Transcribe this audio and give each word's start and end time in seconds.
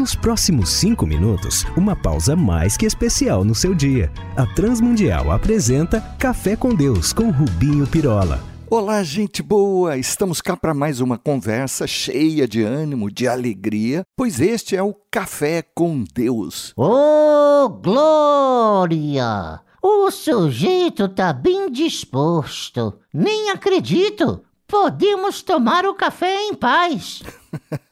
Nos 0.00 0.14
próximos 0.14 0.70
cinco 0.70 1.06
minutos, 1.06 1.66
uma 1.76 1.94
pausa 1.94 2.34
mais 2.34 2.74
que 2.74 2.86
especial 2.86 3.44
no 3.44 3.54
seu 3.54 3.74
dia. 3.74 4.10
A 4.34 4.46
Transmundial 4.46 5.30
apresenta 5.30 6.00
Café 6.18 6.56
com 6.56 6.74
Deus 6.74 7.12
com 7.12 7.30
Rubinho 7.30 7.86
Pirola. 7.86 8.42
Olá, 8.70 9.02
gente 9.02 9.42
boa! 9.42 9.98
Estamos 9.98 10.40
cá 10.40 10.56
para 10.56 10.72
mais 10.72 11.00
uma 11.00 11.18
conversa 11.18 11.86
cheia 11.86 12.48
de 12.48 12.62
ânimo, 12.62 13.10
de 13.10 13.28
alegria, 13.28 14.02
pois 14.16 14.40
este 14.40 14.74
é 14.74 14.82
o 14.82 14.96
Café 15.10 15.60
com 15.74 16.02
Deus. 16.14 16.72
Oh, 16.78 17.68
glória! 17.68 19.60
O 19.82 20.10
sujeito 20.10 21.10
tá 21.10 21.30
bem 21.30 21.70
disposto. 21.70 22.98
Nem 23.12 23.50
acredito. 23.50 24.42
Podemos 24.66 25.42
tomar 25.42 25.84
o 25.84 25.92
café 25.94 26.44
em 26.44 26.54
paz. 26.54 27.22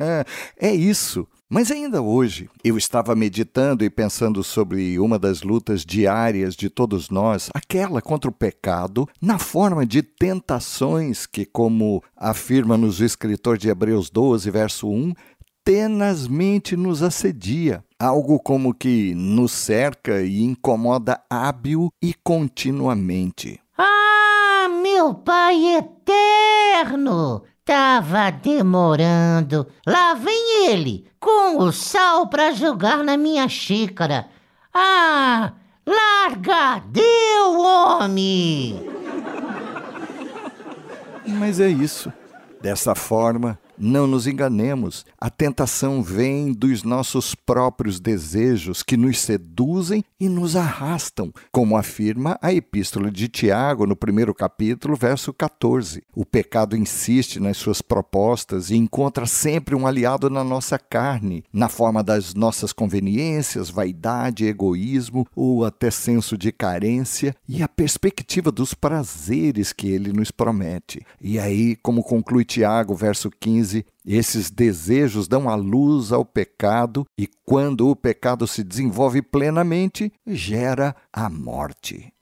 é 0.57 0.75
isso. 0.75 1.29
Mas 1.51 1.71
ainda 1.71 2.03
hoje, 2.03 2.51
eu 2.63 2.77
estava 2.77 3.15
meditando 3.15 3.83
e 3.83 3.89
pensando 3.89 4.45
sobre 4.45 4.99
uma 5.01 5.19
das 5.19 5.41
lutas 5.41 5.83
diárias 5.83 6.55
de 6.55 6.69
todos 6.69 7.09
nós, 7.09 7.49
aquela 7.55 8.03
contra 8.03 8.29
o 8.29 8.35
pecado, 8.35 9.09
na 9.19 9.39
forma 9.39 9.87
de 9.87 10.03
tentações 10.03 11.25
que, 11.25 11.47
como 11.47 12.03
afirma-nos 12.15 13.01
o 13.01 13.05
escritor 13.05 13.57
de 13.57 13.71
Hebreus 13.71 14.11
12, 14.11 14.51
verso 14.51 14.91
1, 14.91 15.15
tenazmente 15.65 16.77
nos 16.77 17.03
assedia. 17.03 17.83
Algo 17.99 18.39
como 18.39 18.75
que 18.75 19.15
nos 19.15 19.51
cerca 19.53 20.21
e 20.21 20.43
incomoda 20.43 21.19
hábil 21.31 21.89
e 22.03 22.13
continuamente. 22.23 23.59
Ah, 23.77 24.69
meu 24.83 25.15
Pai 25.15 25.79
eterno! 25.79 27.43
Tava 27.69 28.31
demorando. 28.31 29.67
Lá 29.87 30.15
vem 30.15 30.71
ele, 30.71 31.07
com 31.21 31.59
o 31.59 31.71
sal 31.71 32.27
para 32.27 32.51
jogar 32.53 33.05
na 33.05 33.15
minha 33.15 33.47
xícara. 33.47 34.27
Ah, 34.73 35.53
larga, 35.87 36.83
deu, 36.87 37.61
homem! 37.61 38.89
Mas 41.27 41.61
é 41.61 41.69
isso. 41.69 42.11
Dessa 42.63 42.95
forma, 42.95 43.59
não 43.79 44.07
nos 44.07 44.27
enganemos, 44.27 45.05
a 45.21 45.31
tentação 45.31 46.03
vem 46.03 46.53
dos 46.53 46.83
nossos 46.83 47.35
próprios 47.35 48.01
desejos 48.01 48.83
que 48.83 48.97
nos 48.97 49.21
seduzem 49.21 50.05
e 50.19 50.29
nos 50.29 50.57
arrastam, 50.57 51.33
como 51.53 51.77
afirma 51.77 52.39
a 52.43 52.53
Epístola 52.53 53.11
de 53.11 53.29
Tiago 53.29 53.87
no 53.87 53.95
primeiro 53.95 54.35
capítulo, 54.35 54.97
verso 54.97 55.33
14. 55.33 56.03
O 56.15 56.25
pecado 56.25 56.77
insiste 56.77 57.39
nas 57.39 57.57
suas 57.57 57.81
propostas 57.81 58.71
e 58.71 58.77
encontra 58.77 59.27
sempre 59.27 59.75
um 59.75 59.87
aliado 59.87 60.31
na 60.31 60.43
nossa 60.43 60.79
carne, 60.79 61.45
na 61.53 61.69
forma 61.69 62.03
das 62.03 62.35
nossas 62.35 62.73
conveniências, 62.73 63.71
vaidade, 63.71 64.47
egoísmo 64.47 65.27
ou 65.35 65.65
até 65.65 65.91
senso 65.91 66.37
de 66.37 66.51
carência 66.51 67.35
e 67.49 67.63
a 67.63 67.69
perspectiva 67.69 68.51
dos 68.51 68.75
prazeres 68.75 69.73
que 69.73 69.89
ele 69.89 70.13
nos 70.13 70.31
promete. 70.31 71.03
E 71.21 71.39
aí, 71.39 71.77
como 71.77 72.03
conclui 72.03 72.45
Tiago, 72.45 72.95
verso 72.95 73.31
15, 73.31 73.68
15, 73.69 73.85
esses 74.07 74.51
desejos 74.51 75.29
dão 75.29 75.49
a 75.49 75.55
luz 75.55 76.13
ao 76.13 76.25
pecado 76.25 77.05
e, 77.19 77.29
quando 77.45 77.89
o 77.89 77.97
pecado 77.97 78.47
se 78.47 78.65
desenvolve 78.65 79.21
plenamente, 79.21 80.11
gera 80.27 80.97
a 81.13 81.29
morte. 81.29 82.13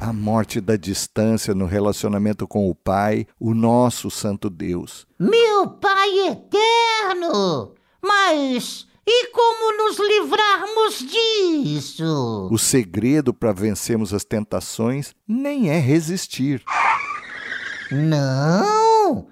A 0.00 0.12
morte 0.12 0.60
da 0.60 0.76
distância 0.76 1.54
no 1.54 1.64
relacionamento 1.64 2.46
com 2.46 2.68
o 2.68 2.74
Pai, 2.74 3.26
o 3.38 3.54
nosso 3.54 4.10
Santo 4.10 4.50
Deus. 4.50 5.06
Meu 5.18 5.68
Pai 5.68 6.28
eterno! 6.28 7.72
Mas 8.02 8.86
e 9.06 9.30
como 9.30 9.78
nos 9.78 9.98
livrarmos 9.98 10.98
disso? 10.98 12.48
O 12.50 12.58
segredo 12.58 13.32
para 13.32 13.52
vencermos 13.52 14.12
as 14.12 14.24
tentações 14.24 15.14
nem 15.26 15.70
é 15.70 15.78
resistir. 15.78 16.62
Não! 17.90 18.83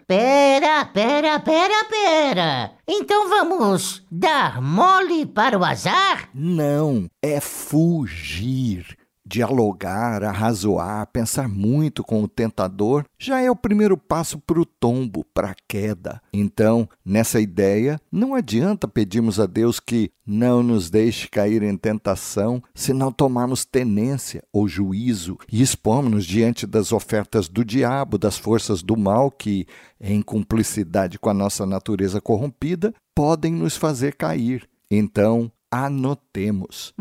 Pera, 0.06 0.84
pera, 0.86 1.38
pera, 1.40 1.84
pera. 1.88 2.72
Então 2.88 3.28
vamos 3.28 4.04
dar 4.10 4.60
mole 4.60 5.26
para 5.26 5.58
o 5.58 5.64
azar? 5.64 6.28
Não, 6.34 7.08
é 7.22 7.40
fugir 7.40 8.96
dialogar, 9.32 10.22
arrazoar, 10.22 11.06
pensar 11.06 11.48
muito 11.48 12.04
com 12.04 12.22
o 12.22 12.28
tentador, 12.28 13.02
já 13.18 13.40
é 13.40 13.50
o 13.50 13.56
primeiro 13.56 13.96
passo 13.96 14.38
para 14.38 14.60
o 14.60 14.66
tombo, 14.66 15.24
para 15.32 15.52
a 15.52 15.56
queda. 15.66 16.20
Então, 16.34 16.86
nessa 17.02 17.40
ideia, 17.40 17.98
não 18.12 18.34
adianta 18.34 18.86
pedirmos 18.86 19.40
a 19.40 19.46
Deus 19.46 19.80
que 19.80 20.10
não 20.26 20.62
nos 20.62 20.90
deixe 20.90 21.28
cair 21.28 21.62
em 21.62 21.78
tentação, 21.78 22.62
se 22.74 22.92
não 22.92 23.10
tomarmos 23.10 23.64
tenência 23.64 24.42
ou 24.52 24.68
juízo 24.68 25.38
e 25.50 25.62
expomos-nos 25.62 26.26
diante 26.26 26.66
das 26.66 26.92
ofertas 26.92 27.48
do 27.48 27.64
diabo, 27.64 28.18
das 28.18 28.36
forças 28.36 28.82
do 28.82 28.98
mal 28.98 29.30
que, 29.30 29.66
em 29.98 30.20
cumplicidade 30.20 31.18
com 31.18 31.30
a 31.30 31.34
nossa 31.34 31.64
natureza 31.64 32.20
corrompida, 32.20 32.92
podem 33.14 33.54
nos 33.54 33.78
fazer 33.78 34.14
cair. 34.14 34.68
Então, 34.90 35.50
anotemos. 35.70 36.92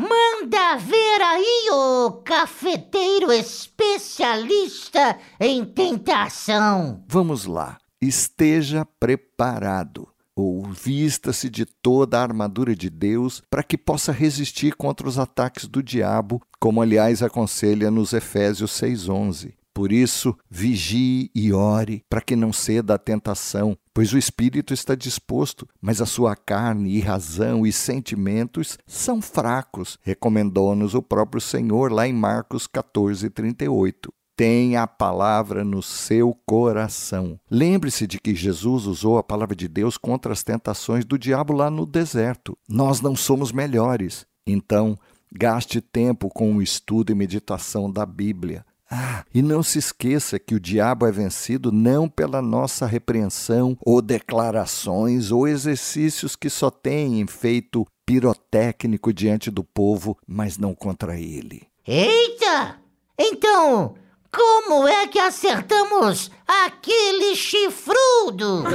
Ver 0.78 1.22
aí 1.22 1.70
o 1.72 2.12
cafeteiro 2.24 3.32
especialista 3.32 5.18
em 5.40 5.66
tentação. 5.66 7.04
Vamos 7.08 7.46
lá. 7.46 7.78
Esteja 8.02 8.86
preparado 9.00 10.08
ou 10.36 10.64
vista-se 10.64 11.50
de 11.50 11.66
toda 11.66 12.18
a 12.18 12.24
armadura 12.24 12.76
de 12.76 12.90
Deus 12.90 13.44
para 13.50 13.64
que 13.64 13.78
possa 13.78 14.12
resistir 14.12 14.76
contra 14.76 15.08
os 15.08 15.20
ataques 15.20 15.68
do 15.68 15.84
diabo, 15.84 16.42
como 16.60 16.82
aliás 16.82 17.22
aconselha 17.22 17.92
nos 17.92 18.14
Efésios 18.14 18.72
6:11. 18.72 19.54
Por 19.74 19.92
isso, 19.92 20.38
vigie 20.50 21.32
e 21.34 21.54
ore 21.54 22.04
para 22.10 22.22
que 22.22 22.36
não 22.36 22.52
ceda 22.52 22.96
à 22.96 22.98
tentação, 22.98 23.78
pois 23.94 24.14
o 24.14 24.18
espírito 24.18 24.74
está 24.74 24.96
disposto, 24.96 25.68
mas 25.82 26.02
a 26.02 26.06
sua 26.06 26.36
carne 26.36 26.92
e 26.92 27.00
razão 27.00 27.66
e 27.66 27.72
sentimentos 27.72 28.78
são 28.86 29.22
fracos, 29.22 29.98
recomendou-nos 30.02 30.94
o 30.96 31.02
próprio 31.02 31.42
Senhor 31.42 31.92
lá 31.92 32.08
em 32.08 32.14
Marcos 32.14 32.68
14:38 32.68 34.12
tenha 34.42 34.82
a 34.82 34.88
palavra 34.88 35.64
no 35.64 35.84
seu 35.84 36.36
coração. 36.48 37.40
Lembre-se 37.48 38.08
de 38.08 38.20
que 38.20 38.34
Jesus 38.34 38.88
usou 38.88 39.20
a 39.20 39.24
palavra 39.24 39.56
de 39.56 39.68
Deus 39.68 40.00
contra 40.00 40.34
as 40.34 40.42
tentações 40.42 41.06
do 41.06 41.16
diabo 41.16 41.54
lá 41.54 41.70
no 41.70 41.86
deserto. 41.86 42.58
Nós 42.68 43.02
não 43.02 43.16
somos 43.16 43.52
melhores. 43.52 44.26
Então, 44.48 44.98
gaste 45.32 45.80
tempo 45.80 46.28
com 46.28 46.56
o 46.56 46.62
estudo 46.62 47.12
e 47.12 47.16
meditação 47.16 47.92
da 47.92 48.04
Bíblia. 48.04 48.66
Ah, 48.94 49.24
e 49.34 49.42
não 49.42 49.64
se 49.64 49.80
esqueça 49.80 50.38
que 50.38 50.54
o 50.54 50.60
diabo 50.60 51.08
é 51.08 51.12
vencido 51.14 51.72
não 51.72 52.10
pela 52.10 52.42
nossa 52.42 52.86
repreensão 52.86 53.78
ou 53.86 54.02
declarações 54.02 55.32
ou 55.32 55.48
exercícios 55.48 56.36
que 56.36 56.50
só 56.50 56.70
têm 56.70 57.22
efeito 57.22 57.88
pirotécnico 58.06 59.14
diante 59.14 59.50
do 59.50 59.64
povo, 59.64 60.18
mas 60.28 60.58
não 60.58 60.76
contra 60.76 61.18
ele. 61.18 61.64
Eita! 61.88 62.76
Então, 63.18 63.96
como 64.30 64.86
é 64.86 65.08
que 65.08 65.20
acertamos 65.20 66.30
aquele 66.46 67.34
chifrudo? 67.34 68.66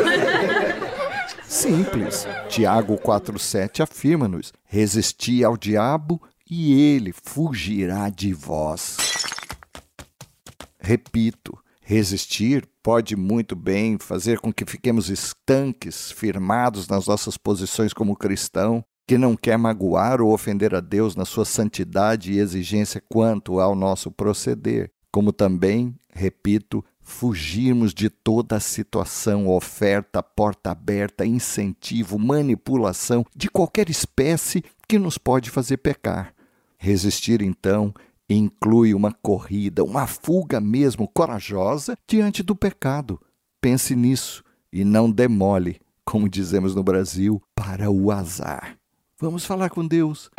Simples. 1.47 2.27
Tiago 2.49 2.97
4,7 2.97 3.83
afirma-nos: 3.83 4.51
resisti 4.65 5.45
ao 5.45 5.59
diabo 5.59 6.23
e 6.51 6.73
ele 6.73 7.13
fugirá 7.13 8.09
de 8.09 8.33
vós. 8.33 8.97
Repito, 10.87 11.59
resistir 11.81 12.65
pode 12.81 13.17
muito 13.17 13.57
bem 13.57 13.99
fazer 13.99 14.39
com 14.39 14.53
que 14.53 14.65
fiquemos 14.65 15.11
estanques, 15.11 16.13
firmados 16.13 16.87
nas 16.87 17.09
nossas 17.09 17.37
posições 17.37 17.93
como 17.93 18.15
cristão, 18.15 18.85
que 19.05 19.19
não 19.19 19.35
quer 19.35 19.59
magoar 19.59 20.21
ou 20.21 20.33
ofender 20.33 20.77
a 20.77 20.81
Deus 20.81 21.17
na 21.17 21.25
sua 21.25 21.45
santidade 21.45 22.31
e 22.31 22.39
exigência 22.39 23.03
quanto 23.09 23.59
ao 23.59 23.75
nosso 23.75 24.13
proceder, 24.13 24.93
como 25.11 25.33
também, 25.33 25.93
repito, 26.15 26.85
fugirmos 27.01 27.93
de 27.93 28.09
toda 28.09 28.55
a 28.55 28.61
situação, 28.61 29.49
oferta, 29.49 30.23
porta 30.23 30.71
aberta, 30.71 31.27
incentivo, 31.27 32.17
manipulação 32.17 33.27
de 33.35 33.51
qualquer 33.51 33.91
espécie 33.91 34.63
que 34.87 35.01
nos 35.01 35.19
pode 35.19 35.51
fazer 35.51 35.79
pecar. 35.79 36.33
Resistir, 36.79 37.43
então, 37.43 37.93
inclui 38.29 38.95
uma 38.95 39.13
corrida, 39.13 39.85
uma 39.85 40.07
fuga 40.07 40.61
mesmo 40.61 41.09
corajosa 41.09 41.97
diante 42.09 42.43
do 42.43 42.57
pecado. 42.57 43.21
Pense 43.61 43.95
nisso 43.95 44.43
e 44.73 44.85
não 44.85 45.11
demole, 45.11 45.81
como 46.05 46.29
dizemos 46.29 46.75
no 46.75 46.83
Brasil, 46.83 47.43
para 47.55 47.91
o 47.91 48.11
azar. 48.11 48.77
Vamos 49.21 49.45
falar 49.45 49.71
com 49.71 49.87
Deus. 49.87 50.31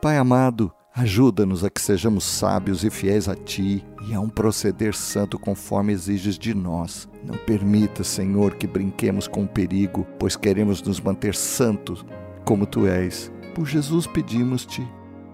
Pai 0.00 0.16
amado, 0.16 0.72
Ajuda-nos 0.98 1.62
a 1.62 1.70
que 1.70 1.80
sejamos 1.80 2.24
sábios 2.24 2.82
e 2.82 2.90
fiéis 2.90 3.28
a 3.28 3.36
Ti 3.36 3.84
e 4.08 4.14
a 4.14 4.20
um 4.20 4.28
proceder 4.28 4.96
santo 4.96 5.38
conforme 5.38 5.92
exiges 5.92 6.36
de 6.36 6.52
nós. 6.52 7.08
Não 7.24 7.36
permita, 7.36 8.02
Senhor, 8.02 8.56
que 8.56 8.66
brinquemos 8.66 9.28
com 9.28 9.44
o 9.44 9.48
perigo, 9.48 10.04
pois 10.18 10.34
queremos 10.34 10.82
nos 10.82 11.00
manter 11.00 11.36
santos 11.36 12.04
como 12.44 12.66
Tu 12.66 12.88
és. 12.88 13.30
Por 13.58 13.66
Jesus 13.66 14.06
pedimos-te. 14.06 14.86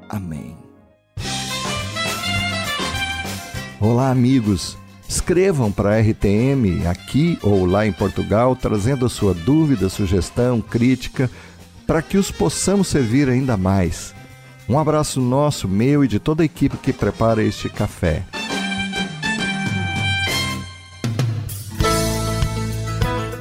Amém. 0.09 0.57
Olá, 3.79 4.09
amigos. 4.09 4.79
Escrevam 5.07 5.71
para 5.71 5.91
a 5.91 6.01
RTM 6.01 6.87
aqui 6.87 7.39
ou 7.43 7.67
lá 7.67 7.87
em 7.87 7.93
Portugal, 7.93 8.57
trazendo 8.57 9.05
a 9.05 9.11
sua 9.11 9.35
dúvida, 9.35 9.91
sugestão, 9.91 10.59
crítica, 10.63 11.31
para 11.87 12.01
que 12.01 12.17
os 12.17 12.31
possamos 12.31 12.89
servir 12.89 13.29
ainda 13.29 13.59
mais. 13.59 14.15
Um 14.67 14.79
abraço 14.79 15.21
nosso, 15.21 15.69
meu 15.69 16.03
e 16.03 16.09
de 16.09 16.19
toda 16.19 16.43
a 16.43 16.47
equipe 16.47 16.79
que 16.79 16.95
prepara 16.95 17.43
este 17.43 17.69
café. 17.69 18.25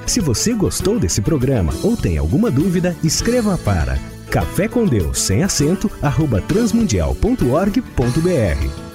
Se 0.06 0.19
você 0.19 0.53
gostou 0.53 1.00
desse 1.00 1.21
programa 1.21 1.74
ou 1.81 1.95
tem 1.95 2.18
alguma 2.18 2.51
dúvida, 2.51 2.94
escreva 3.01 3.57
para 3.57 3.97
café 4.33 4.68
com 4.68 4.83
Deus 4.83 5.19
sem 5.19 5.44
acento 5.44 5.91
arroba 6.01 6.41
transmundial.org.br 6.41 8.92